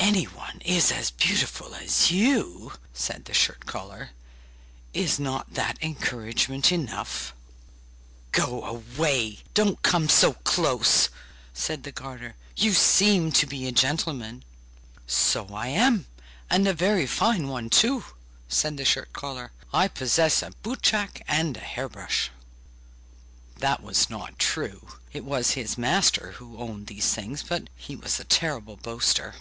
'When 0.00 0.14
anyone 0.16 0.60
is 0.62 0.90
as 0.90 1.10
beautiful 1.10 1.74
as 1.74 2.10
you,' 2.10 2.72
said 2.94 3.24
the 3.26 3.34
shirt 3.34 3.66
collar, 3.66 4.10
'is 4.94 5.18
not 5.20 5.52
that 5.54 5.76
encouragement 5.82 6.72
enough?' 6.72 7.34
'Go 8.32 8.64
away, 8.64 9.40
don't 9.54 9.82
come 9.82 10.08
so 10.08 10.32
close!' 10.32 11.08
said 11.52 11.82
the 11.82 11.92
garter. 11.92 12.36
'You 12.56 12.72
seem 12.72 13.30
to 13.32 13.46
be 13.46 13.66
a 13.66 13.72
gentleman!' 13.72 14.44
'So 15.06 15.48
I 15.48 15.68
am, 15.68 16.06
and 16.48 16.66
a 16.66 16.72
very 16.72 17.06
fine 17.06 17.48
one 17.48 17.68
too!' 17.68 18.04
said 18.48 18.76
the 18.78 18.84
shirt 18.86 19.12
collar; 19.12 19.52
'I 19.74 19.88
possess 19.88 20.42
a 20.42 20.52
boot 20.62 20.80
jack 20.80 21.22
and 21.28 21.56
a 21.58 21.60
hair 21.60 21.88
brush!' 21.88 22.30
That 23.58 23.82
was 23.82 24.08
not 24.08 24.38
true; 24.38 24.88
it 25.12 25.24
was 25.24 25.50
his 25.50 25.76
master 25.78 26.32
who 26.32 26.56
owned 26.58 26.86
these 26.86 27.12
things; 27.12 27.42
but 27.42 27.68
he 27.76 27.94
was 27.96 28.18
a 28.20 28.24
terrible 28.24 28.76
boaster. 28.76 29.34